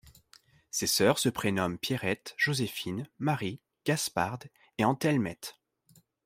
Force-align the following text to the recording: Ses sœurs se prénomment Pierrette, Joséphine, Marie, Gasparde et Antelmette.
Ses 0.71 0.87
sœurs 0.87 1.19
se 1.19 1.29
prénomment 1.29 1.77
Pierrette, 1.77 2.33
Joséphine, 2.35 3.07
Marie, 3.19 3.61
Gasparde 3.85 4.45
et 4.79 4.83
Antelmette. 4.83 5.59